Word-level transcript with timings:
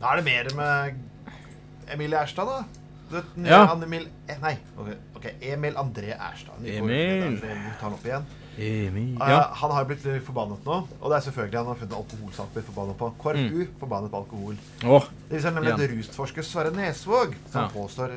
Da 0.00 0.12
er 0.14 0.20
det 0.20 0.24
mer 0.24 0.50
med 0.56 1.90
Emil 1.92 2.14
Erstad, 2.14 2.46
da. 2.46 2.64
Det, 3.10 3.24
Ja. 3.44 3.64
Emil, 3.74 4.06
eh, 4.28 4.36
nei, 4.40 4.56
ok, 4.78 4.88
ok, 5.16 5.24
Emil 5.42 5.74
André 5.74 6.12
Erstad. 6.14 6.54
Vi 6.62 6.76
Emil. 6.78 7.40
Vi 7.40 7.48
tar 7.80 7.88
han 7.88 7.92
opp 7.96 8.04
igjen. 8.06 8.24
Emil. 8.58 9.16
Eh, 9.20 9.28
Ja. 9.28 9.40
Han 9.54 9.70
har 9.72 9.84
blitt 9.84 10.04
litt 10.04 10.22
forbannet 10.24 10.62
nå. 10.64 10.86
Og 11.00 11.10
det 11.10 11.16
er 11.18 11.30
selvfølgelig 11.30 11.58
han 11.58 11.66
har 11.66 11.74
funnet 11.74 11.96
alkoholsak 11.98 12.52
blitt 12.54 12.64
forbannet 12.70 12.96
på. 12.98 13.10
KrFU 13.22 13.66
forbannet 13.80 14.10
på 14.10 14.16
alkohol. 14.22 14.56
Åh, 14.84 15.04
Det 15.28 15.36
viser 15.38 15.50
nemlig 15.50 15.72
at 15.74 15.90
rusforsker 15.90 16.42
Sverre 16.42 16.70
Nesvåg, 16.70 17.34
som 17.50 17.62
Ja. 17.62 17.68
påstår 17.68 18.10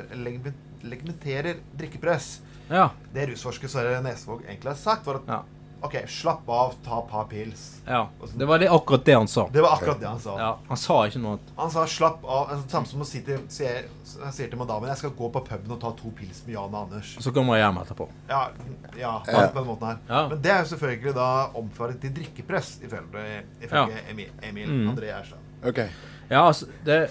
legitimerer 0.84 1.56
drikkepress. 1.76 2.40
ja. 2.70 2.90
Det 3.12 3.28
rusforsker 3.30 3.68
Sverre 3.68 4.00
Nesvåg 4.02 4.42
egentlig 4.46 4.64
har 4.68 4.74
sagt, 4.76 5.04
var 5.06 5.16
at 5.16 5.22
Ja. 5.26 5.42
OK, 5.84 5.94
slapp 6.08 6.48
av, 6.48 6.74
ta 6.84 6.98
et 7.02 7.08
par 7.10 7.24
pils. 7.28 7.62
ja. 7.86 8.06
Det 8.34 8.46
var 8.48 8.58
det, 8.58 8.68
akkurat 8.72 9.04
det 9.04 9.14
han 9.18 9.28
sa. 9.28 9.42
Det 9.52 9.60
var 9.62 9.74
akkurat 9.76 10.00
det 10.00 10.06
han 10.08 10.20
sa. 10.20 10.36
Ja, 10.40 10.58
han 10.68 10.76
sa 10.80 10.96
ikke 11.06 11.20
noe 11.20 11.34
annet. 11.36 11.50
Han 11.58 11.70
sa 11.70 11.84
'slapp 11.86 12.22
av'. 12.24 12.50
Altså, 12.54 12.68
Samme 12.72 12.86
som 12.86 13.00
å 13.02 13.04
si 13.06 13.20
til, 13.20 13.38
sier, 13.48 13.84
sier 14.32 14.48
til 14.48 14.56
madammen 14.58 14.88
'jeg 14.88 14.96
skal 15.02 15.10
gå 15.10 15.28
på 15.32 15.42
puben 15.44 15.70
og 15.72 15.80
ta 15.80 15.90
to 15.92 16.10
pils 16.16 16.40
med 16.46 16.54
Jan 16.54 16.74
og 16.74 16.88
Anders'. 16.88 17.20
Så 17.20 17.30
kommer 17.34 17.56
jeg 17.56 17.66
hjem 17.66 17.82
etterpå. 17.82 18.08
Ja, 18.28 18.48
ja, 18.96 19.20
Ja. 19.26 19.46
på 19.48 19.58
den 19.60 19.66
måten 19.66 19.86
her. 19.86 19.98
Ja. 20.08 20.28
Men 20.28 20.40
det 20.42 20.50
er 20.50 20.58
jo 20.64 20.76
selvfølgelig 20.76 21.14
da 21.14 21.46
omført 21.54 22.00
til 22.00 22.10
drikkepress, 22.14 22.80
ifølge, 22.82 23.42
ifølge 23.62 24.00
Emil, 24.10 24.30
Emil 24.42 24.68
Mm. 24.68 24.88
André 24.96 25.04
Gjerstad. 25.12 25.38
OK. 25.66 25.78
Ja, 26.30 26.46
altså, 26.48 26.66
det 26.84 27.10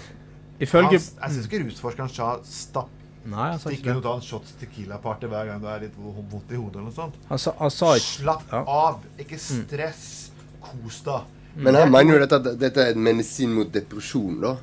Ifølge 0.60 0.90
jeg 0.92 1.00
syns 1.00 1.46
ikke 1.46 1.64
rusforskeren 1.64 2.08
sa 2.10 2.36
'stapp'. 2.42 2.88
Nei, 3.24 3.50
han 3.50 3.58
sa 3.58 3.70
ikke 3.70 3.84
det. 3.88 3.96
og 3.96 4.02
ta 4.04 4.14
en 4.18 4.20
shot 4.20 4.50
Tequila-party 4.60 5.26
hver 5.32 5.46
gang 5.48 5.60
du 5.62 5.66
er 5.72 5.80
litt 5.86 5.94
vo- 5.96 6.12
vondt 6.30 6.52
i 6.52 6.56
hodet 6.60 6.76
eller 6.76 6.90
noe 6.90 6.92
sånt. 6.98 7.14
Han 7.30 7.38
sa, 7.38 7.54
han 7.58 7.70
sa 7.70 7.94
ikke 7.96 8.10
Slapp 8.20 8.42
Ja. 8.52 8.60
Mm. 8.60 8.68
av. 8.68 9.00
Ikke 9.18 9.38
stress. 9.40 10.30
Kos 10.60 11.00
deg. 11.06 11.20
Men 11.56 11.74
han 11.78 11.90
mener 11.90 12.18
jo 12.18 12.26
dette 12.26 12.54
dette 12.58 12.78
er 12.88 12.92
en 12.96 13.02
medisin 13.02 13.52
mot 13.54 13.70
depresjon, 13.72 14.40
da. 14.42 14.56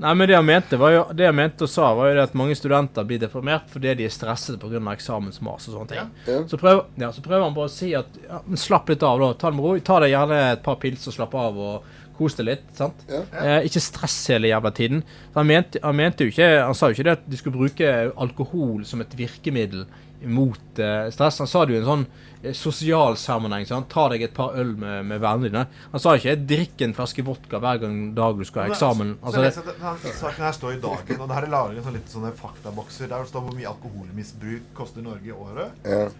Nei, 0.00 0.14
men 0.16 0.28
det 0.30 0.34
han 0.34 0.46
mente 0.46 0.78
var 0.80 0.90
jo 0.94 1.00
Det 1.12 1.26
han 1.26 1.34
mente 1.36 1.66
og 1.66 1.68
sa, 1.68 1.90
var 1.94 2.08
jo 2.08 2.14
det 2.16 2.22
at 2.22 2.34
mange 2.34 2.54
studenter 2.56 3.04
blir 3.04 3.18
deprimert 3.20 3.66
fordi 3.68 3.94
de 3.98 4.04
er 4.06 4.08
stresset 4.14 4.56
pga. 4.58 4.80
eksamensmas 4.94 5.68
og 5.68 5.74
sånne 5.74 5.88
ting. 5.88 6.10
Ja. 6.26 6.38
Så, 6.48 6.56
prøver, 6.58 6.84
ja, 6.96 7.10
så 7.12 7.20
prøver 7.22 7.44
han 7.44 7.54
bare 7.54 7.68
å 7.68 7.70
si 7.70 7.94
at 7.94 8.06
ja, 8.26 8.40
men 8.46 8.56
slapp 8.56 8.88
litt 8.88 9.02
av, 9.02 9.18
da. 9.20 9.32
Ta 9.34 9.50
det 9.50 9.56
med 9.56 9.64
ro. 9.64 9.78
Ta 9.80 10.00
deg 10.00 10.10
gjerne 10.14 10.52
et 10.52 10.62
par 10.62 10.76
pils 10.76 11.06
og 11.06 11.12
slapp 11.14 11.34
av 11.34 11.56
og 11.58 11.84
kos 12.20 12.36
deg 12.38 12.50
litt. 12.50 12.68
sant? 12.76 13.06
Ja. 13.08 13.24
Eh, 13.40 13.66
ikke 13.70 13.82
stress 13.82 14.18
hele 14.32 14.52
jævla 14.52 14.74
tiden. 14.76 15.02
Han, 15.34 15.48
mente, 15.48 15.80
han 15.82 15.96
mente 15.96 16.26
jo 16.26 16.34
ikke 16.34 16.50
Han 16.60 16.76
sa 16.76 16.90
jo 16.90 16.98
ikke 16.98 17.08
det 17.08 17.16
at 17.18 17.26
de 17.32 17.40
skulle 17.40 17.56
bruke 17.56 17.96
alkohol 18.20 18.84
som 18.88 19.02
et 19.04 19.16
virkemiddel 19.18 19.88
mot 20.28 20.78
eh, 20.78 21.06
stress. 21.10 21.38
Han 21.40 21.48
sa 21.48 21.64
det 21.64 21.74
jo 21.74 21.78
i 21.78 21.80
en 21.80 21.88
sånn 21.88 22.02
eh, 22.42 22.52
sosial 22.56 23.16
sammenheng. 23.16 23.64
sant? 23.68 23.88
Ta 23.92 24.08
deg 24.12 24.26
et 24.26 24.34
par 24.36 24.56
øl 24.60 24.74
med, 24.76 25.06
med 25.08 25.22
vennene 25.22 25.48
dine. 25.48 25.62
Han 25.94 26.02
sa 26.02 26.14
ikke 26.18 26.36
'drikk 26.36 26.84
en 26.84 26.96
flaske 26.98 27.24
vodka 27.24 27.60
hver 27.62 27.80
gang 27.84 28.00
dag 28.16 28.36
du 28.36 28.44
skal 28.44 28.66
ha 28.66 28.74
eksamen'. 28.74 29.14
Så 29.20 29.40
Altså, 29.40 29.62
det, 29.64 29.76
den 30.04 30.18
saken 30.20 30.44
her 30.44 30.52
står 30.58 30.74
i 30.76 30.80
dagen, 30.84 31.20
og 31.20 31.28
det 31.28 31.38
her 31.38 31.48
er 31.48 31.54
laget 31.56 31.78
en 31.80 31.88
sånn 31.88 31.96
litt 31.96 32.12
sånne 32.12 32.32
faktabokser 32.36 33.08
der 33.08 33.24
det 33.24 33.32
står 33.32 33.46
hvor 33.46 33.56
mye 33.56 33.72
alkoholmisbruk 33.72 34.74
koster 34.76 35.06
Norge 35.06 35.32
i 35.32 35.36
året. 35.36 35.80
Ja. 35.88 36.10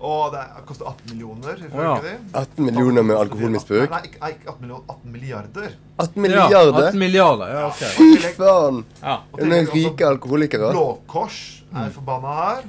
Og 0.00 0.32
det 0.32 0.40
er- 0.40 0.62
koster 0.66 0.84
18 0.90 1.10
millioner, 1.12 1.54
ifølge 1.54 1.82
ja. 1.82 1.94
de. 2.02 2.14
18 2.34 2.64
millioner 2.64 3.02
med 3.02 3.16
alkoholmisbruk. 3.16 3.90
Nei, 3.90 4.00
ikke, 4.04 4.30
ikke 4.34 4.48
18 4.50 4.60
millioner, 4.60 4.84
18 4.88 5.12
milliarder. 5.12 5.74
18 5.98 6.22
milliarder? 6.22 6.80
ja, 6.80 6.86
18 6.88 6.98
milliarder. 6.98 7.52
Ja, 7.54 7.66
ok. 7.66 7.84
Fy 7.98 8.08
faen! 8.36 8.84
Ja. 9.02 9.16
Tenker 9.38 9.72
rike 9.74 10.08
alkoholikere. 10.08 10.70
Blå 10.74 10.98
Kors 11.06 11.38
er 11.74 11.90
forbanna 11.94 12.34
her. 12.40 12.64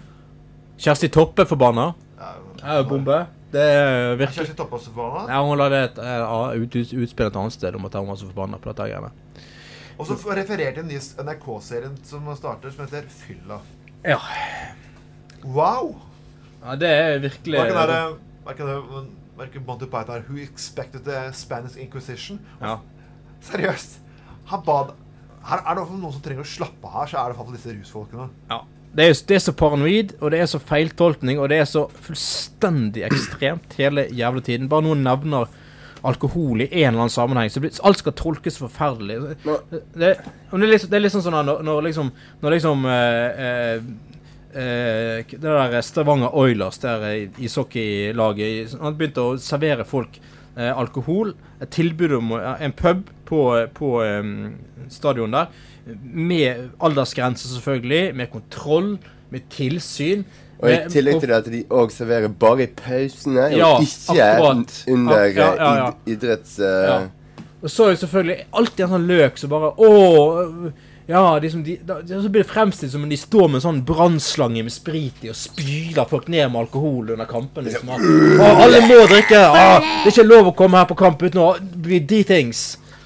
Kjersti 0.77 1.09
Toppe 1.09 1.41
er 1.41 1.49
forbanna. 1.49 1.93
Ja, 2.19 2.33
Er 2.63 2.83
bombe. 2.83 3.25
Det 3.51 3.61
er 3.61 4.15
virkelig 4.15 4.35
Kjersti 4.41 4.55
Toppe 4.57 4.75
også 4.79 4.91
forbanna? 4.93 5.27
Ja, 5.33 5.41
Hun 5.43 5.57
lagde 5.57 5.83
et 5.83 5.97
eh, 5.97 6.61
ut, 6.61 6.75
ut, 6.75 6.93
utspill 7.03 7.27
et 7.27 7.35
annet 7.35 7.53
sted 7.53 7.75
om 7.75 7.85
at 7.85 7.93
hun 7.95 8.07
var 8.07 8.15
så 8.15 8.25
forbanna 8.31 8.57
på 8.57 8.71
dette 8.71 8.89
greiene. 8.89 9.11
Og 9.97 10.07
så 10.07 10.17
refererte 10.35 10.59
jeg 10.59 10.75
til 10.75 11.23
NRK-serien 11.23 11.93
som 12.03 12.25
starter, 12.35 12.71
som 12.71 12.83
heter 12.85 13.05
Fylla. 13.07 13.59
Ja. 14.03 14.17
Wow! 15.45 15.95
Ja. 16.65 16.75
Det 16.81 16.89
er 16.89 17.19
virkelig 17.23 17.61
Hva 17.61 17.69
kan 17.71 17.91
det 17.93 18.01
hva 18.45 18.53
kan 18.53 18.69
det 18.69 18.75
Verken 19.35 19.65
Monty 19.67 19.87
Python 19.89 20.27
Who 20.29 20.37
expected 20.43 21.05
the 21.07 21.31
Spanish 21.33 21.77
Inquisition? 21.81 22.39
Ja. 22.61 22.77
Seriøst. 23.43 23.99
Habad, 24.51 24.93
Her 25.45 25.61
er 25.65 25.77
det 25.77 25.83
noen 25.89 26.13
som 26.13 26.21
trenger 26.25 26.45
å 26.45 26.49
slappe 26.49 26.89
av 26.89 27.09
så 27.09 27.19
er 27.19 27.29
det 27.29 27.35
i 27.35 27.37
hvert 27.37 27.49
fall 27.49 27.57
disse 27.57 27.75
rusfolkene. 27.75 28.29
ja. 28.53 28.63
Det 28.95 29.03
er, 29.09 29.17
det 29.27 29.35
er 29.35 29.41
så 29.43 29.51
paranoid, 29.51 30.13
og 30.23 30.31
det 30.31 30.39
er 30.39 30.45
så 30.47 30.59
feiltolkning, 30.63 31.35
og 31.35 31.49
det 31.51 31.57
er 31.59 31.65
så 31.67 31.81
fullstendig 32.05 33.01
ekstremt 33.03 33.73
hele 33.75 34.05
jævla 34.07 34.39
tiden. 34.45 34.69
Bare 34.71 34.85
noen 34.85 35.01
nevner 35.03 35.49
alkohol 36.05 36.63
i 36.63 36.69
en 36.69 36.93
eller 36.93 37.01
annen 37.03 37.11
sammenheng, 37.11 37.51
så 37.51 37.59
blir, 37.59 37.73
alt 37.83 37.99
skal 37.99 38.15
tolkes 38.15 38.59
forferdelig. 38.61 39.17
Det, 39.43 39.81
det, 39.97 40.13
er 40.15 40.63
liksom, 40.63 40.93
det 40.93 40.99
er 40.99 41.03
liksom 41.03 41.25
sånn 41.25 41.27
sånn 41.27 41.39
at 41.41 41.49
når, 41.49 41.63
når 41.67 41.87
liksom 41.89 42.11
Når 42.39 42.55
liksom 42.55 42.87
eh, 42.93 43.43
eh, 43.47 43.89
eh, 44.55 45.23
Det 45.29 45.41
der 45.43 45.81
Stavanger 45.85 46.31
Oilers, 46.35 46.77
der 46.83 47.03
eh, 47.09 47.27
ishockeylaget 47.43 48.75
Han 48.81 48.95
begynte 48.97 49.21
å 49.23 49.35
servere 49.41 49.85
folk 49.87 50.19
eh, 50.57 50.71
alkohol. 50.71 51.33
Et 51.61 51.69
tilbud 51.69 52.13
om 52.19 52.31
eh, 52.39 52.63
en 52.65 52.73
pub 52.75 53.05
på, 53.25 53.41
på 53.73 53.91
um, 54.03 54.55
stadion 54.89 55.31
der. 55.35 55.51
Med 56.03 56.69
aldersgrense, 56.81 57.47
selvfølgelig. 57.55 58.15
Med 58.15 58.31
kontroll. 58.33 58.95
Med 59.33 59.47
tilsyn. 59.53 60.23
Og 60.61 60.69
i 60.71 60.77
tillegg 60.89 61.19
til 61.19 61.29
det 61.29 61.35
at 61.35 61.47
de 61.51 61.63
òg 61.75 61.91
serverer 61.91 62.31
bare 62.39 62.63
i 62.63 62.67
pausene, 62.79 63.49
og 63.59 63.83
ikke 63.83 64.15
akkurat. 64.15 64.75
under 64.87 65.25
Ja, 65.25 65.31
ja, 65.35 65.47
ja, 65.59 65.71
ja. 65.81 65.87
id- 66.07 66.15
idretts... 66.15 66.57
Uh, 66.59 66.65
Ja. 66.85 66.97
Og 67.65 67.71
så 67.73 67.85
er 67.87 67.95
jo 67.95 67.97
selvfølgelig 68.03 68.43
alltid 68.53 68.83
en 68.85 68.91
sånn 68.93 69.05
løk 69.09 69.39
som 69.41 69.49
bare 69.49 69.71
Å! 69.81 69.89
Ja, 71.07 71.39
de 71.39 71.49
som 71.53 71.61
de, 71.63 71.75
de, 71.85 72.21
så 72.21 72.29
blir 72.33 72.41
det 72.41 72.49
fremstilt 72.49 72.91
som 72.91 73.03
om 73.05 73.09
de 73.11 73.17
står 73.19 73.47
med 73.47 73.59
en 73.59 73.65
sånn 73.67 73.81
brannslange 73.85 74.63
med 74.65 74.73
sprit 74.73 75.19
i 75.27 75.29
og 75.29 75.37
spyler 75.37 76.07
folk 76.09 76.27
ned 76.33 76.47
med 76.49 76.63
alkohol 76.63 77.11
under 77.13 77.27
kampen. 77.29 77.67
Liksom. 77.67 77.91
At, 77.93 78.01
alle 78.65 78.79
må 78.87 78.97
drikke! 79.11 79.37
Å, 79.45 79.67
det 79.83 80.09
er 80.09 80.15
ikke 80.15 80.25
lov 80.25 80.49
å 80.49 80.55
komme 80.57 80.81
her 80.81 80.89
på 80.89 80.97
kamp 81.03 81.21
uten 81.21 81.43
å 81.43 81.51
bli 81.61 81.99
dritings. 82.01 82.63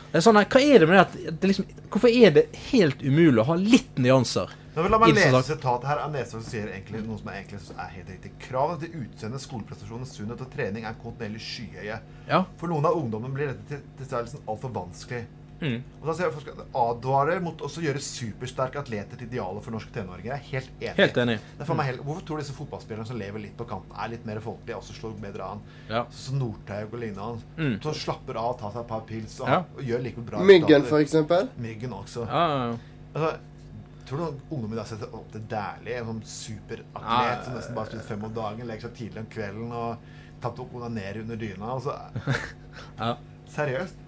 Det 0.09 0.21
er 0.21 0.25
sånn, 0.25 0.39
hva 0.39 0.61
er 0.63 0.79
det 0.81 0.87
med 0.89 0.95
det 0.95 1.01
at 1.03 1.41
det 1.41 1.51
liksom, 1.51 1.67
Hvorfor 1.89 2.09
er 2.09 2.31
det 2.33 2.45
helt 2.71 3.03
umulig 3.03 3.43
å 3.43 3.47
ha 3.51 3.57
litt 3.59 3.99
nyanser? 4.01 4.55
Men 4.79 4.93
La 4.93 4.99
meg 5.01 5.11
lese 5.17 5.41
sitatet 5.43 5.87
her. 5.89 5.99
av 6.05 6.11
Nesvåg 6.13 6.39
som 6.39 6.45
sier 6.47 6.69
egentlig 6.71 7.01
noe 7.03 7.17
som 7.19 7.27
er, 7.33 7.41
egentlig 7.41 7.73
er 7.75 7.89
helt 7.97 8.09
riktig. 8.13 8.31
Kravene 8.45 8.79
til 8.79 8.93
utseende, 9.01 9.41
skoleprestasjoner, 9.43 10.07
sunnhet 10.07 10.39
og 10.45 10.51
trening 10.53 10.85
er 10.87 10.95
kontinuerlig 11.01 11.41
skyhøye. 11.43 11.97
Ja. 12.29 12.39
For 12.61 12.71
noen 12.71 12.87
av 12.87 12.95
ungdommene 12.95 13.35
blir 13.35 13.51
dette 13.51 13.65
til- 13.73 13.83
tilstedeværelsen 13.99 14.45
altfor 14.47 14.71
vanskelig. 14.77 15.25
Mm. 15.59 15.81
Og 15.99 16.05
da 16.07 16.13
sier 16.15 16.29
jeg 16.29 16.53
at 16.53 16.61
advarer 16.81 17.41
mot 17.43 17.61
å 17.65 17.69
gjøre 17.69 17.99
supersterke 18.03 18.79
atleter 18.79 19.17
til 19.19 19.27
idealet 19.27 19.63
for 19.65 19.75
norske 19.75 19.91
tenåringer. 19.95 20.31
Jeg 20.31 20.37
er 20.39 20.45
helt 20.53 20.69
enig. 20.79 20.95
Helt 21.01 21.17
enig. 21.23 21.35
Det 21.57 21.65
er 21.65 21.69
for 21.69 21.75
meg 21.79 21.89
helt, 21.91 22.03
hvorfor 22.07 22.25
tror 22.29 22.39
du 22.39 22.43
disse 22.45 22.55
fotballspillerne 22.55 23.07
som 23.09 23.19
lever 23.19 23.43
litt 23.43 23.57
på 23.59 23.67
kanten, 23.67 23.91
er 23.99 24.13
litt 24.13 24.25
mer 24.29 24.39
folkelige, 24.43 24.77
også 24.79 24.95
slår 24.99 25.17
bedre 25.25 25.49
an? 25.55 25.61
Ja. 25.89 26.05
Så 26.09 26.29
som 26.29 26.39
Northaug 26.39 26.93
og 26.95 26.99
lignende. 27.03 27.43
Mm. 27.59 27.75
Så 27.83 27.93
slapper 28.05 28.39
av, 28.39 28.55
tar 28.61 28.71
seg 28.75 28.81
et 28.85 28.91
par 28.93 29.05
pils 29.09 29.39
og, 29.41 29.47
Ja. 29.51 29.59
og 29.75 29.83
gjør 29.83 30.03
like 30.07 30.25
bra 30.31 30.39
Myggen, 30.39 30.87
eksempel. 31.01 31.49
Myggen 31.57 31.93
også. 31.93 32.25
Ja, 32.29 32.43
ja, 32.49 32.65
ja. 32.71 32.77
Altså, 33.13 33.31
tror 34.09 34.17
du 34.17 34.39
ungdommen 34.55 34.73
i 34.73 34.79
dag 34.79 34.87
setter 34.89 35.11
opp 35.13 35.27
til 35.31 35.41
Dæhlie, 35.51 35.99
en 35.99 36.07
sånn 36.13 36.21
superatlet 36.25 37.27
Ja, 37.29 37.43
som 37.45 37.53
nesten 37.59 37.75
bare 37.75 37.91
spiser 37.91 38.07
fem 38.07 38.23
om 38.25 38.33
dagen, 38.33 38.65
legger 38.67 38.87
seg 38.87 38.95
tidlig 38.97 39.19
om 39.25 39.29
kvelden 39.35 39.71
og 39.71 39.97
tatt 40.41 40.59
opp 40.63 40.73
onanerer 40.79 41.21
under 41.21 41.35
dyna? 41.37 41.73
Altså, 41.75 41.97
Ja. 42.99 43.15
seriøst? 43.53 44.05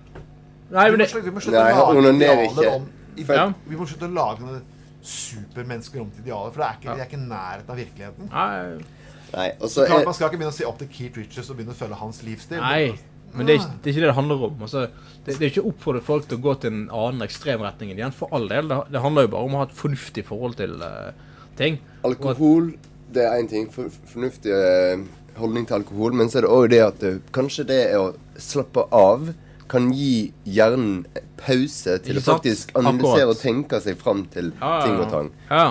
Nei, 0.71 0.87
Vi 0.91 0.97
må 0.97 1.07
slutte, 1.11 1.25
vi 1.27 1.35
må 1.35 1.43
slutte 1.43 1.59
Nei, 1.59 1.73
å 1.75 1.91
lage 1.91 2.15
idealer 2.15 2.71
om 2.75 2.87
i, 3.17 3.25
Ja. 3.27 3.45
Vi 3.67 3.75
må 3.75 3.87
slutte 3.89 4.07
å 4.07 4.13
lage 4.15 4.45
noen 4.45 4.61
supermennesker 5.03 6.01
om 6.01 6.09
til 6.11 6.23
idealer, 6.23 6.51
for 6.53 6.61
det 6.63 6.67
er 6.67 6.75
ikke, 6.79 6.89
Ja. 6.89 6.95
de 6.95 7.01
er 7.01 7.09
ikke 7.09 7.23
nærheten 7.27 7.69
av 7.69 7.77
virkeligheten. 7.77 8.29
nei, 8.31 8.83
Nei, 9.31 9.51
også, 9.59 9.85
Klart, 9.87 10.05
man 10.05 10.13
skal 10.13 10.27
ikke 10.27 10.37
begynne 10.41 10.51
å 10.51 10.57
se 10.57 10.65
opp 10.67 10.77
til 10.81 10.87
Keith 10.91 11.17
Richards 11.17 11.49
og 11.49 11.57
begynne 11.57 11.71
å 11.71 11.79
følge 11.79 11.95
hans 11.95 12.21
livsstil. 12.23 12.59
Nei, 12.59 12.99
men 13.33 13.47
det 13.47 13.53
er, 13.55 13.59
ikke, 13.61 13.77
det 13.81 13.87
er 13.87 13.93
ikke 13.93 14.01
det 14.03 14.09
det 14.09 14.15
handler 14.17 14.43
om. 14.47 14.57
Altså, 14.61 14.81
det, 15.25 15.37
det 15.39 15.41
er 15.41 15.51
ikke 15.53 15.63
oppfordret 15.69 16.03
folk 16.03 16.27
til 16.27 16.37
å 16.37 16.41
gå 16.41 16.55
til 16.59 16.73
en 16.73 16.81
annen 16.89 17.23
ekstremretning 17.23 17.93
igjen, 17.93 18.11
for 18.11 18.27
all 18.35 18.49
del. 18.51 18.67
Det, 18.67 18.79
det 18.91 19.03
handler 19.05 19.27
jo 19.27 19.31
bare 19.35 19.47
om 19.47 19.55
å 19.55 19.61
ha 19.61 19.67
et 19.69 19.77
fornuftig 19.77 20.25
forhold 20.27 20.57
til 20.59 20.75
uh, 20.83 21.11
ting. 21.59 21.79
alkohol 22.03 22.73
Det 23.11 23.23
er 23.23 23.39
én 23.39 23.47
ting. 23.51 23.69
For, 23.71 23.91
fornuftig 24.07 24.51
eh, 24.55 25.05
holdning 25.39 25.65
til 25.67 25.79
alkohol. 25.79 26.13
Men 26.15 26.31
så 26.31 26.39
er 26.41 26.47
det 26.47 26.51
òg 26.51 26.67
det 26.71 26.81
at 26.85 27.03
eh, 27.07 27.17
kanskje 27.35 27.65
det 27.67 27.79
er 27.89 27.97
å 27.99 28.11
slappe 28.39 28.85
av 28.91 29.33
kan 29.71 29.89
gi 29.95 30.31
hjernen 30.45 31.05
pause 31.41 31.97
til 32.05 32.19
å 32.19 32.23
faktisk 32.25 32.75
analysere 32.77 33.23
Akkurat. 33.23 33.35
og 33.35 33.41
tenke 33.41 33.79
seg 33.81 33.97
fram 34.01 34.25
til 34.33 34.51
Ja, 34.59 34.77
ting 34.85 34.99
og 35.01 35.09
tang. 35.13 35.31
Ja. 35.49 35.65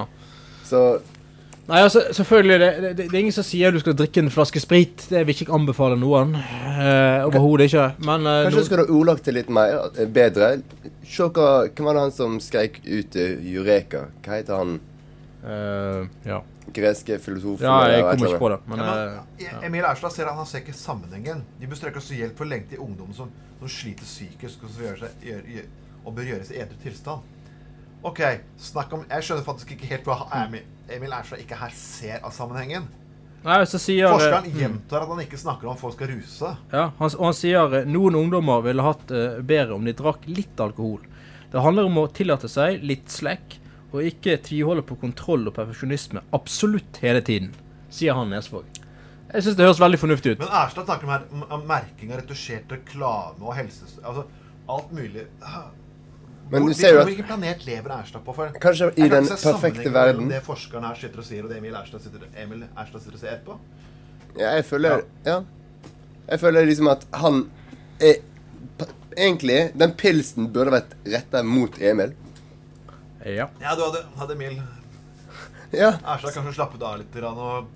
Så 0.67 0.85
Nei, 1.70 1.85
altså, 1.87 2.00
selvfølgelig, 2.17 2.56
det, 2.58 2.69
det, 2.82 2.91
det 2.99 3.14
er 3.14 3.20
ingen 3.20 3.35
som 3.37 3.44
sier 3.47 3.70
du 3.70 3.79
skal 3.79 3.94
drikke 3.94 4.25
en 4.25 4.31
flaske 4.35 4.58
sprit. 4.58 5.05
Det 5.06 5.20
vil 5.23 5.37
jeg 5.37 5.44
ikke 5.44 5.55
anbefale 5.55 5.94
noen. 6.00 6.32
Eh, 6.35 7.26
Overhodet 7.29 7.69
ikke. 7.69 7.85
Men 8.02 8.26
eh, 8.26 8.41
kanskje 8.49 8.56
no- 8.56 8.64
du 8.64 8.67
skulle 8.67 8.87
ordlagt 8.91 9.29
det 9.29 9.35
litt 9.37 9.52
mer 9.55 9.76
eh, 9.94 10.08
bedre. 10.11 10.49
Se 11.06 11.29
hva 11.31 11.50
Hvem 11.69 11.87
var 11.87 11.94
det 11.94 12.02
han 12.08 12.17
som 12.17 12.41
skreik 12.43 12.81
ut 12.82 13.14
'Jureka'? 13.14 13.52
Eureka? 13.55 14.02
Hva 14.25 14.41
heter 14.41 14.58
han 14.58 14.81
eh, 15.44 16.08
Ja, 16.28 16.40
greske 16.76 17.19
filosofer 17.22 17.66
ja 17.66 17.76
jeg 17.90 18.04
kommer 18.06 18.32
ikke 18.32 18.42
på 18.42 18.52
det. 18.52 18.60
Men 18.66 18.82
Ja, 18.84 18.94
men, 18.94 19.42
ja. 19.44 19.60
Emil 19.69 19.88
Erstad 19.88 20.14
ser 20.14 20.31
han, 20.31 20.38
han 20.40 20.48
ser 20.48 20.64
ikke 20.64 20.76
sammenhengen. 20.76 21.44
De 21.60 21.70
bør 21.70 21.81
strekke 21.81 22.02
oss 22.02 22.12
hjelp 22.14 22.38
for 22.38 22.50
lengte 22.50 22.76
i 22.76 22.81
ungdommen 22.81 23.16
som, 23.16 23.32
som 23.58 23.75
sliter 23.81 24.08
psykisk 24.08 24.64
og, 24.66 24.78
gjør 24.81 25.02
seg, 25.04 25.26
gjør, 25.26 25.44
gjør, 25.56 25.69
og 26.04 26.16
bør 26.16 26.32
gjøres 26.34 26.54
i 26.54 26.62
edru 26.62 26.81
tilstand. 26.84 27.37
OK, 28.00 28.22
snakk 28.56 28.94
om 28.96 29.02
Jeg 29.10 29.26
skjønner 29.26 29.44
faktisk 29.44 29.75
ikke 29.75 29.90
helt 29.90 30.06
hva 30.08 30.22
Emil, 30.46 30.64
Emil 30.88 31.12
Erstad 31.12 31.42
ikke 31.42 31.58
her 31.60 31.75
ser 31.76 32.22
av 32.25 32.32
sammenhengen. 32.32 32.88
Nei, 33.40 33.60
så 33.69 33.78
sier 33.81 34.04
eh, 34.04 34.12
Forskeren 34.12 34.48
mm. 34.50 34.58
gjentar 34.60 35.04
at 35.04 35.12
han 35.14 35.22
ikke 35.22 35.38
snakker 35.40 35.70
om 35.70 35.78
folk 35.81 35.96
skal 35.96 36.10
ruse 36.12 36.32
seg. 36.34 36.58
Ja, 36.75 36.90
han, 36.98 37.12
og 37.14 37.26
han 37.31 37.37
sier 37.37 37.78
eh, 37.78 37.88
noen 37.88 38.19
ungdommer 38.19 38.60
ville 38.66 38.84
hatt 38.84 39.12
uh, 39.14 39.40
bedre 39.40 39.78
om 39.78 39.87
de 39.88 39.94
drakk 39.96 40.26
litt 40.28 40.60
alkohol. 40.60 41.00
Det 41.50 41.64
handler 41.64 41.88
om 41.88 42.02
å 42.02 42.08
tillate 42.14 42.50
seg 42.52 42.84
litt 42.84 43.08
slekk, 43.10 43.56
og 43.92 44.04
ikke 44.06 44.37
tviholde 44.46 44.82
på 44.87 44.96
kontroll 45.00 45.48
og 45.50 45.54
perfeksjonisme 45.56 46.22
absolutt 46.37 47.00
hele 47.02 47.20
tiden, 47.26 47.50
sier 47.90 48.14
han 48.14 48.31
Nesvåg. 48.31 48.64
Jeg 49.32 49.44
syns 49.46 49.56
det 49.58 49.66
høres 49.66 49.81
veldig 49.81 49.98
fornuftig 50.02 50.32
ut. 50.34 50.38
Men 50.42 50.48
Erstad 50.60 50.87
snakker 50.88 51.06
om, 51.06 51.10
her, 51.14 51.50
om- 51.54 51.66
merking 51.69 52.10
av 52.12 52.19
retusjert 52.22 52.72
reklame 52.75 53.42
og 53.46 53.54
helse... 53.54 53.87
Altså 54.02 54.25
alt 54.70 54.90
mulig. 54.94 55.26
Men 56.50 56.62
Hvor- 56.62 56.69
du 56.69 56.75
ser 56.75 56.94
jo 56.94 57.00
at 57.00 57.06
Hvilken 57.06 57.26
planet 57.28 57.62
lever 57.66 57.94
Erstad 57.94 58.25
på? 58.26 58.34
For 58.34 58.50
Kanskje 58.62 58.88
i 58.96 59.06
kan 59.08 59.10
den 59.10 59.28
perfekte 59.31 59.92
verden. 59.94 60.28
Det 60.31 60.42
forskeren 60.46 60.84
her 60.88 60.98
sitter 60.98 61.22
og 61.22 61.26
sier, 61.28 61.44
og 61.46 61.50
det 61.50 61.58
Emil 61.58 61.75
Erstad 61.78 62.02
sitter, 62.02 62.26
Emil 62.42 62.64
Erstad 62.78 63.00
sitter 63.04 63.19
og 63.19 63.22
ser 63.22 63.38
på. 63.46 63.58
Ja, 64.38 64.54
jeg 64.56 64.64
føler 64.66 65.02
Ja. 65.26 65.40
Jeg 66.31 66.40
føler 66.40 66.66
liksom 66.66 66.88
at 66.90 67.06
han 67.14 67.44
er 68.00 68.14
Egentlig, 69.19 69.72
den 69.75 69.90
pilsen 69.98 70.46
burde 70.54 70.70
vært 70.70 70.92
retta 71.04 71.40
mot 71.42 71.75
Emil. 71.82 72.12
Ja. 73.25 73.49
Ja, 73.61 73.75
du 73.76 73.82
hadde, 73.84 74.05
hadde 74.17 74.32
Emil 74.38 74.61
Ja. 75.72 75.93
Erstad 76.02 76.32
kanskje 76.34 76.55
slappet 76.56 76.82
av 76.82 76.99
litt. 76.99 77.14
Og 77.22 77.67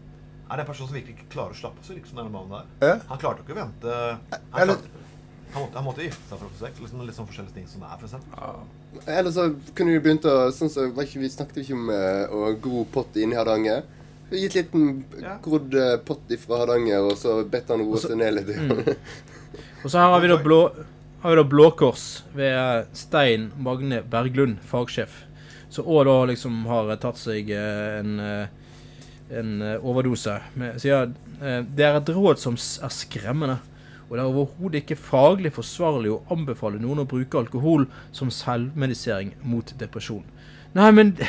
er 0.51 0.57
det 0.57 0.65
en 0.65 0.69
person 0.71 0.89
som 0.89 0.97
virkelig 0.97 1.15
ikke 1.19 1.31
klarer 1.37 1.55
å 1.55 1.59
slappe 1.59 1.79
av 1.83 1.87
så 1.89 1.95
liksom 1.97 2.19
denne 2.19 2.33
mannen 2.33 2.55
der. 2.57 2.71
Ja. 2.89 2.95
Han 3.11 3.21
klarte 3.23 3.45
ikke 3.45 3.55
å 3.57 3.61
vente 3.63 3.95
Han, 3.95 4.63
Eller- 4.63 4.79
klarte, 4.81 5.03
han, 5.55 5.63
måtte, 5.63 5.75
han 5.79 5.85
måtte 5.87 6.03
gifte 6.07 6.29
seg 6.29 6.39
for 6.41 6.47
å 6.49 6.53
få 6.55 6.65
sex. 6.67 6.81
Liksom, 6.83 7.05
litt 7.07 7.17
sånn 7.19 7.29
forskjellige 7.29 7.55
ting 7.55 7.69
som 7.71 7.85
det 7.85 7.91
er, 7.93 7.99
for 8.01 8.09
eksempel. 8.09 9.07
Eller 9.07 9.31
så 9.35 9.45
kunne 9.75 9.95
vi 9.95 10.01
begynt 10.03 10.27
å 10.31 10.35
Sånn 10.55 10.71
så, 10.71 10.89
var 10.95 11.07
ikke, 11.07 11.21
Vi 11.23 11.29
snakket 11.31 11.61
ikke 11.65 11.75
om 11.79 11.91
eh, 11.91 12.25
å 12.31 12.53
gro 12.63 12.85
pott 12.95 13.15
inni 13.17 13.37
Hardanger. 13.39 13.85
Vi 14.31 14.41
Gitt 14.43 14.55
liten 14.59 15.05
Ja. 15.23 15.37
grodd 15.45 15.75
eh, 15.75 15.97
pott 16.03 16.27
fra 16.43 16.59
Hardanger, 16.65 17.05
og 17.07 17.17
så 17.21 17.37
bedt 17.49 17.69
han 17.71 17.85
roe 17.85 18.01
seg 18.03 18.17
ned 18.19 18.35
litt. 18.41 18.51
Mm. 18.57 18.97
Og 19.85 19.91
så 19.93 19.99
her 20.01 20.11
har 20.11 20.21
vi 20.25 20.29
da 20.33 20.37
blå 20.43 20.61
har 21.25 21.31
vi 21.31 21.37
da 21.41 21.45
Blå 21.49 21.71
Kors 21.73 22.23
ved 22.37 22.87
Stein 22.93 23.47
Magne 23.57 24.03
Berglund, 24.03 24.59
fagsjef. 24.69 25.23
Som 25.75 25.89
òg 25.91 26.05
da 26.07 26.17
liksom 26.31 26.61
har 26.71 26.93
tatt 27.03 27.19
seg 27.19 27.51
eh, 27.51 27.99
en, 27.99 28.19
eh, 28.23 29.39
en 29.41 29.55
eh, 29.63 29.83
overdose. 29.83 30.37
Med, 30.61 30.79
sier 30.83 31.11
det 31.35 31.83
er 31.85 31.99
et 31.99 32.13
råd 32.15 32.39
som 32.41 32.55
er 32.57 32.93
skremmende. 32.95 33.59
Og 34.07 34.15
det 34.15 34.23
er 34.23 34.29
overhodet 34.29 34.83
ikke 34.85 35.01
faglig 35.01 35.51
forsvarlig 35.57 36.13
å 36.13 36.21
anbefale 36.33 36.79
noen 36.79 37.03
å 37.03 37.09
bruke 37.09 37.41
alkohol 37.41 37.89
som 38.15 38.31
selvmedisering 38.33 39.33
mot 39.43 39.73
depresjon. 39.81 40.25
Nei, 40.77 40.91
men 40.95 41.17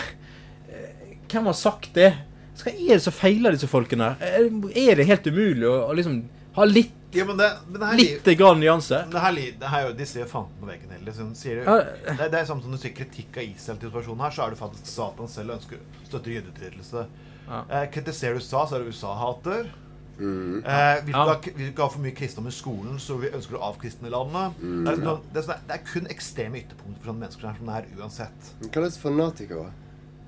Hvem 1.25 1.47
har 1.49 1.55
sagt 1.57 1.95
det? 1.97 2.11
Hva 2.55 2.71
er 2.71 2.93
det 2.93 3.03
som 3.03 3.15
feiler 3.15 3.55
disse 3.55 3.67
folkene? 3.67 4.13
Er 4.21 4.99
det 4.99 5.07
helt 5.09 5.25
umulig 5.27 5.65
å 5.67 5.95
liksom 5.97 6.19
ha 6.55 6.65
litt, 6.65 6.91
Ja, 7.15 7.23
men 7.25 7.37
det, 7.39 7.47
men 7.69 7.79
det 7.79 7.87
her 7.87 7.95
litt 7.97 8.25
grann 8.39 8.59
nyanse? 8.59 8.97
det 9.11 9.21
her, 9.21 9.31
det 9.59 9.69
her, 9.71 9.93
De 9.93 10.05
ser 10.05 10.25
fanden 10.27 10.51
på 10.59 10.67
veggen 10.67 10.89
heller. 10.91 11.11
Sånn, 11.15 11.35
sier 11.35 11.63
Ja. 11.63 11.77
det, 12.17 12.31
det 12.31 12.39
er 12.41 12.45
samme 12.45 12.61
som 12.65 12.71
du 12.71 12.77
sier 12.77 12.91
kritikk 12.95 13.37
av 13.37 13.43
Israel 13.43 13.79
til 13.79 13.89
situasjonen 13.89 14.19
her, 14.25 14.31
så 14.35 14.43
er 14.45 14.49
det 14.55 14.59
faktisk 14.59 14.85
Satan 14.91 15.27
selv 15.31 15.55
ønsker 15.55 15.77
støtter 16.09 16.31
jødeutryddelse. 16.35 17.05
Ja. 17.47 17.63
Eh, 17.69 17.87
kritiserer 17.93 18.35
USA, 18.35 18.65
så 18.67 18.75
er 18.75 18.79
det 18.83 18.91
USA-hater. 18.95 19.69
Mm. 20.17 20.63
Eh, 20.65 21.05
vil, 21.05 21.13
Ja. 21.13 21.25
vil 21.43 21.53
du 21.57 21.71
ikke 21.71 21.81
ha 21.83 21.89
for 21.89 21.99
mye 21.99 22.15
kristendom 22.15 22.47
i 22.47 22.55
skolen, 22.55 22.99
så 22.99 23.17
vi 23.19 23.27
ønsker 23.29 23.55
å 23.59 23.63
avkristne 23.71 24.09
landet. 24.09 24.55
det, 24.59 24.91
er, 24.93 24.95
sånn- 25.03 25.21
det, 25.33 25.37
er, 25.43 25.47
sånn- 25.47 25.67
det 25.67 25.75
er 25.75 25.83
kun 25.93 26.07
ekstreme 26.07 26.55
ytterpunkter 26.63 26.99
for 27.03 27.11
sånne 27.11 27.19
mennesker 27.19 27.41
som 27.41 27.55
som 27.57 27.67
det 27.67 27.75
er 27.75 27.99
uansett. 27.99 28.53
Hva 28.61 28.77
er 28.77 28.81
det 28.89 28.97
fanatikere? 29.03 29.71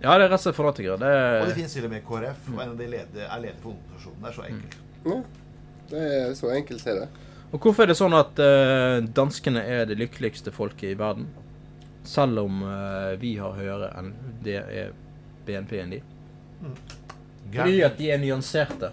Ja, 0.03 0.17
det 0.17 0.25
er 0.27 0.29
rett 0.29 0.39
og 0.39 0.43
slett 0.45 0.55
fanatikere. 0.55 0.97
Det 0.99 1.41
Og 1.41 1.47
det 1.47 1.55
finnes 1.55 1.73
til 1.73 1.85
og 1.85 1.91
med 1.91 2.03
KrF, 2.05 2.41
og 2.53 2.59
en 2.61 2.69
av 2.69 2.77
de 2.77 2.87
leder, 2.87 3.27
er 3.31 3.39
leder 3.41 3.59
for 3.63 3.73
ungdomsorganisasjonen. 3.73 4.21
Det 4.21 4.29
er 4.29 4.35
så 4.37 4.45
enkelt. 4.51 4.75
Ja, 5.05 5.23
det 5.91 6.03
er 6.19 6.35
så 6.37 6.51
enkelt 6.53 6.85
er 6.87 7.01
det. 7.01 7.07
og 7.51 7.59
hvorfor 7.63 7.85
er 7.85 7.91
det 7.91 7.97
sånn 7.99 8.15
at 8.17 8.39
uh, 8.41 8.99
danskene 9.01 9.63
er 9.63 9.85
det 9.89 9.99
lykkeligste 9.99 10.53
folket 10.55 10.93
i 10.93 10.99
verden? 10.99 11.29
Selv 12.07 12.43
om 12.45 12.61
uh, 12.63 13.15
vi 13.19 13.35
har 13.39 13.55
høyere 13.57 13.91
enn 13.99 14.13
det 14.43 14.61
er 14.61 14.93
BNP 15.47 15.75
enn 15.81 15.97
de. 15.97 16.01
Fordi 17.53 17.81
at 17.87 17.99
de 17.99 18.11
er 18.11 18.21
nyanserte. 18.21 18.91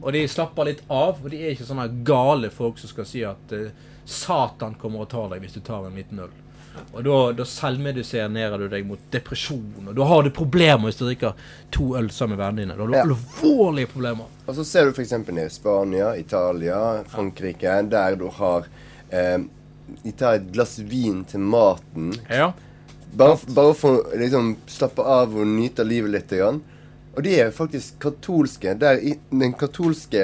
Og 0.00 0.14
de 0.16 0.22
slapper 0.30 0.70
litt 0.70 0.80
av, 0.88 1.18
og 1.20 1.26
de 1.30 1.42
er 1.42 1.52
ikke 1.52 1.66
sånne 1.68 1.90
gale 2.08 2.48
folk 2.50 2.78
som 2.80 2.90
skal 2.90 3.08
si 3.08 3.20
at 3.28 3.52
uh, 3.52 3.68
Satan 4.04 4.78
kommer 4.80 5.04
og 5.04 5.12
tar 5.12 5.30
deg 5.32 5.44
hvis 5.44 5.58
du 5.58 5.62
tar 5.64 5.86
en 5.86 5.98
liten 5.98 6.22
øl. 6.24 6.32
Og 6.94 7.04
da, 7.06 7.16
da 7.38 7.44
selvmediserer 7.46 8.58
du 8.58 8.68
deg 8.68 8.86
mot 8.86 8.98
depresjon, 9.12 9.88
og 9.88 9.94
da 9.96 10.04
har 10.10 10.22
du 10.26 10.30
problemer 10.34 10.88
hvis 10.88 10.98
du 10.98 11.04
drikker 11.06 11.34
to 11.74 11.92
øl 11.98 12.08
sammen 12.10 12.36
med 12.36 12.44
vennene 12.44 12.62
dine. 12.64 12.76
Da 12.76 12.82
har 12.82 12.88
du 12.90 12.94
Ja. 12.94 13.02
alvorlige 13.04 13.90
problemer. 13.92 14.26
Og 14.46 14.54
så 14.58 14.64
ser 14.64 14.84
du 14.84 14.90
f.eks. 14.92 15.12
i 15.12 15.48
Spania, 15.50 16.16
Italia, 16.16 17.02
Frankrike, 17.08 17.76
der 17.90 18.16
du 18.16 18.28
har 18.28 18.66
eh, 19.10 19.38
De 20.02 20.12
tar 20.12 20.34
et 20.38 20.46
glass 20.52 20.78
vin 20.78 21.24
til 21.28 21.40
maten. 21.40 22.14
Ja. 22.30 22.52
Bare, 23.14 23.36
bare 23.54 23.74
for 23.76 24.00
å 24.00 24.16
liksom, 24.18 24.56
slappe 24.66 25.02
av 25.04 25.34
og 25.36 25.46
nyte 25.46 25.84
livet 25.84 26.10
litt. 26.10 26.30
Grann. 26.32 26.62
Og 27.14 27.22
de 27.22 27.34
er 27.38 27.50
faktisk 27.54 27.98
katolske. 28.02 28.72
Der 28.80 28.96
i 28.98 29.12
den 29.30 29.52
katolske 29.52 30.22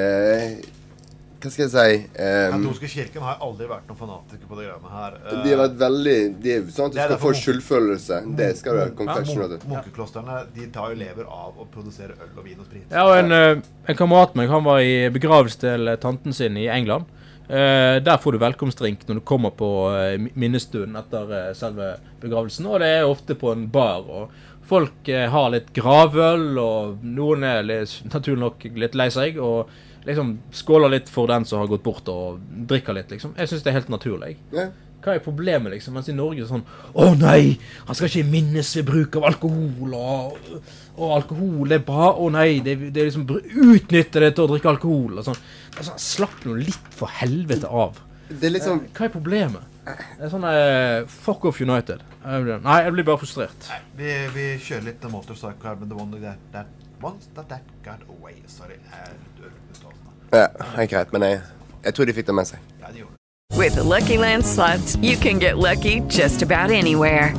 Hva 1.40 1.50
skal 1.52 1.64
jeg 1.64 1.70
si 1.72 2.00
eh, 2.20 2.50
katolske 2.52 2.88
kirken 2.92 3.25
har 3.25 3.38
aldri 3.44 3.69
vært 3.70 3.87
noen 3.88 3.98
fanatiker 3.98 4.48
på 4.48 4.58
det 4.58 4.66
greiene 4.66 4.90
her. 4.92 5.14
Uh, 5.25 5.31
De 5.44 5.52
har 5.54 5.62
vært 5.62 5.78
veldig 5.81 6.16
De 6.44 6.52
er 6.52 6.66
sånn 6.75 6.90
at 6.90 6.96
du 6.96 7.00
skal 7.00 7.20
få 7.22 7.32
skyldfølelse. 7.38 8.19
Det 8.37 8.50
skal 8.59 8.80
du 8.80 8.99
Confession. 8.99 9.47
vet. 9.47 9.64
Munkeklostrene 9.70 10.42
de 10.56 10.66
tar 10.75 10.92
jo 10.92 10.99
lever 11.00 11.30
av 11.30 11.56
å 11.56 11.68
produsere 11.73 12.18
øl 12.18 12.35
og 12.35 12.44
vin 12.44 12.61
og 12.61 12.68
sprit. 12.68 12.85
Ja, 12.90 13.06
og 13.09 13.16
en, 13.23 13.32
eh, 13.32 13.62
en 13.88 13.99
kamerat 13.99 14.37
meg, 14.37 14.52
han 14.52 14.66
var 14.68 14.85
i 14.85 15.09
begravelse 15.14 15.62
til 15.64 15.94
tanten 16.02 16.37
sin 16.37 16.61
i 16.61 16.68
England. 16.68 17.09
Uh, 17.50 17.99
der 17.99 18.20
får 18.23 18.37
du 18.37 18.44
velkomstdrink 18.44 19.00
når 19.09 19.18
du 19.18 19.25
kommer 19.26 19.50
på 19.50 19.70
uh, 19.90 20.12
minnestunden 20.38 20.94
etter 21.00 21.32
uh, 21.32 21.49
selve 21.59 21.97
begravelsen. 22.20 22.68
Og 22.70 22.78
det 22.85 22.92
er 23.00 23.09
ofte 23.09 23.35
på 23.35 23.50
en 23.50 23.64
bar. 23.73 24.04
og 24.06 24.30
Folk 24.70 25.09
eh, 25.09 25.26
har 25.30 25.50
litt 25.50 25.73
gravøl, 25.75 26.52
og 26.62 27.00
noen 27.02 27.42
er 27.47 27.64
litt, 27.66 27.97
naturlig 28.12 28.42
nok 28.44 28.66
litt 28.78 28.99
lei 28.99 29.09
seg. 29.11 29.40
Og 29.42 29.73
liksom 30.07 30.37
skåler 30.57 30.95
litt 30.97 31.11
for 31.12 31.30
den 31.30 31.45
som 31.49 31.62
har 31.62 31.71
gått 31.71 31.85
bort, 31.85 32.09
og 32.09 32.40
drikker 32.71 32.97
litt, 32.97 33.11
liksom. 33.12 33.35
Jeg 33.38 33.50
syns 33.50 33.66
det 33.66 33.73
er 33.73 33.80
helt 33.80 33.92
naturlig. 33.92 34.37
Ja. 34.54 34.71
Hva 35.00 35.14
er 35.16 35.23
problemet, 35.25 35.73
liksom? 35.73 35.95
Mens 35.97 36.11
i 36.12 36.14
Norge 36.16 36.42
er 36.42 36.45
det 36.45 36.50
sånn 36.50 36.66
Å 36.92 37.07
nei, 37.16 37.57
han 37.87 37.97
skal 37.97 38.11
ikke 38.11 38.28
minnes 38.28 38.73
ved 38.76 38.85
bruk 38.90 39.16
av 39.16 39.30
alkohol, 39.30 39.95
og, 39.97 40.59
og 40.99 41.14
alkohol 41.16 41.73
er 41.73 41.80
bra. 41.87 42.11
Å 42.21 42.28
nei, 42.35 42.61
det, 42.64 42.76
det 42.90 43.00
er 43.00 43.09
liksom 43.09 43.25
Utnytte 43.30 44.21
det 44.21 44.35
til 44.37 44.45
å 44.45 44.50
drikke 44.52 44.75
alkohol. 44.75 45.16
Og 45.16 45.26
sånn. 45.30 45.40
Det 45.76 45.88
sånn, 45.88 46.04
Slapp 46.04 46.45
nå 46.45 46.59
litt 46.61 46.92
for 46.97 47.12
helvete 47.21 47.71
av. 47.71 47.97
Det 48.28 48.50
er 48.50 48.57
liksom 48.59 48.85
Hva 48.92 49.09
er 49.09 49.14
problemet? 49.14 49.66
Det 49.90 50.26
er 50.26 50.30
sånn 50.30 50.45
uh, 50.45 51.09
Fuck 51.25 51.49
off 51.49 51.62
United. 51.64 52.04
Nei, 52.21 52.78
jeg 52.85 52.92
blir 52.95 53.07
bare 53.09 53.23
frustrert. 53.23 53.71
Vi, 53.97 54.12
vi 54.35 54.52
kjører 54.61 54.90
litt 54.90 55.07
motorcycle 55.11 55.71
her, 55.71 55.80
men 55.80 55.88
the 55.88 55.97
one 55.97 56.21
that, 56.21 56.42
that, 56.52 56.89
once 57.02 57.28
that, 57.35 57.49
that 57.49 57.62
got 57.83 58.00
away. 58.09 58.35
Sorry. 58.47 58.78
Jeg 58.92 59.09
dør 59.38 59.50
uttalelsen. 59.71 60.07
Ja, 60.33 60.47
helt 60.76 60.90
greit. 60.90 61.12
Men 61.12 61.23
jeg, 61.23 61.40
jeg 61.85 61.95
tror 61.95 62.04
de 62.04 62.12
fikk 62.12 62.26
det 62.26 62.35
med 62.35 62.45
seg. 62.45 62.59
Ja, 62.80 62.87
de 62.92 62.99
gjorde 62.99 63.12
det. 63.12 63.59
With 63.59 63.75
the 63.75 63.83
Lucky 63.83 64.16
Land 64.19 64.45
slots, 64.45 64.97
you 65.02 65.16
can 65.16 65.38
get 65.38 65.59
lucky 65.59 66.00
just 66.09 66.42
about 66.42 66.71
anywhere. 66.71 67.35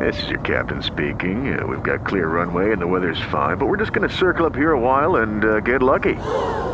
This 0.00 0.22
is 0.22 0.28
your 0.28 0.40
captain 0.40 0.82
speaking. 0.82 1.58
Uh, 1.58 1.66
we've 1.66 1.82
got 1.82 2.04
clear 2.04 2.28
runway 2.28 2.72
and 2.72 2.80
the 2.80 2.86
weather's 2.86 3.20
fine, 3.30 3.56
but 3.56 3.66
we're 3.66 3.78
just 3.78 3.92
going 3.92 4.08
to 4.08 4.14
circle 4.14 4.44
up 4.44 4.54
here 4.54 4.72
a 4.72 4.78
while 4.78 5.16
and 5.22 5.44
uh, 5.44 5.60
get 5.60 5.82
lucky. 5.82 6.14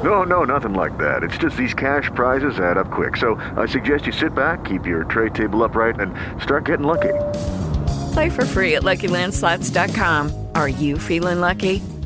No, 0.03 0.25
no, 0.25 0.45
nothing 0.45 0.75
like 0.75 0.99
that. 0.99 1.23
It's 1.23 1.39
just 1.39 1.57
these 1.57 1.75
cash 1.75 2.11
prizes 2.15 2.59
add 2.59 2.79
up 2.79 2.91
quick. 2.91 3.17
So 3.17 3.37
I 3.57 3.67
suggest 3.67 4.07
you 4.07 4.13
sit 4.13 4.35
back, 4.35 4.65
keep 4.65 4.87
your 4.87 5.05
tray 5.05 5.29
table 5.31 5.63
upright, 5.63 6.01
and 6.01 6.15
start 6.43 6.65
getting 6.65 6.87
lucky. 6.87 7.13
Play 8.13 8.31
for 8.31 8.45
free 8.45 8.75
at 8.75 8.83
LuckyLandSlots.com. 8.83 10.49
Are 10.55 10.69
you 10.69 10.99
feeling 10.99 11.41
lucky? 11.41 11.81